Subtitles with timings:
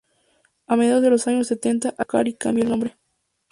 [0.65, 2.97] A mediados de los años setenta adquiere el local y cambia el nombre.